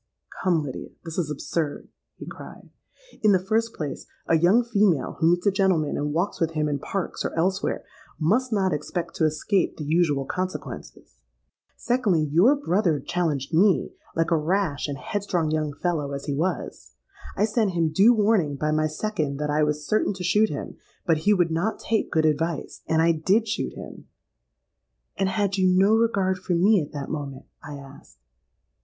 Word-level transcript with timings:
'—'Come, 0.43 0.63
Lydia, 0.63 0.89
this 1.05 1.19
is 1.19 1.29
absurd,' 1.29 1.89
he 2.15 2.25
cried. 2.25 2.71
'In 3.21 3.33
the 3.33 3.45
first 3.47 3.75
place, 3.75 4.07
a 4.25 4.35
young 4.35 4.63
female 4.63 5.17
who 5.19 5.29
meets 5.29 5.45
a 5.45 5.51
gentleman 5.51 5.95
and 5.95 6.11
walks 6.11 6.41
with 6.41 6.53
him 6.53 6.67
in 6.67 6.79
Parks 6.79 7.23
or 7.23 7.35
elsewhere, 7.37 7.83
must 8.19 8.51
not 8.51 8.73
expect 8.73 9.13
to 9.13 9.25
escape 9.25 9.77
the 9.77 9.83
usual 9.83 10.25
consequences. 10.25 11.17
Secondly, 11.77 12.23
your 12.31 12.55
brother 12.55 12.99
challenged 12.99 13.53
me, 13.53 13.93
like 14.15 14.31
a 14.31 14.35
rash 14.37 14.87
and 14.87 14.97
headstrong 14.97 15.51
young 15.51 15.71
fellow 15.71 16.13
as 16.13 16.25
he 16.25 16.33
was: 16.33 16.93
I 17.37 17.45
sent 17.45 17.73
him 17.73 17.91
due 17.91 18.15
warning 18.15 18.55
by 18.55 18.71
my 18.71 18.87
second 18.87 19.37
that 19.37 19.51
I 19.51 19.61
was 19.61 19.85
certain 19.87 20.13
to 20.15 20.23
shoot 20.23 20.49
him; 20.49 20.77
but 21.05 21.17
he 21.29 21.33
would 21.35 21.51
not 21.51 21.77
take 21.77 22.09
good 22.11 22.25
advice, 22.25 22.81
and 22.87 23.03
I 23.03 23.11
did 23.11 23.47
shoot 23.47 23.73
him.'—'And 23.73 25.29
had 25.29 25.59
you 25.59 25.67
no 25.71 25.93
regard 25.95 26.39
for 26.39 26.53
me 26.55 26.81
at 26.81 26.91
that 26.91 27.11
moment?' 27.11 27.45
I 27.63 27.75
asked. 27.75 28.17